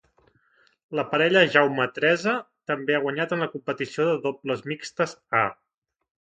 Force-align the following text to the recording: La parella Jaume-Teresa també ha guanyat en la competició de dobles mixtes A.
La 0.99 1.03
parella 1.11 1.43
Jaume-Teresa 1.55 2.33
també 2.73 2.97
ha 2.97 3.03
guanyat 3.05 3.37
en 3.37 3.45
la 3.47 3.51
competició 3.55 4.09
de 4.11 4.19
dobles 4.27 4.67
mixtes 4.75 5.19
A. 5.45 5.47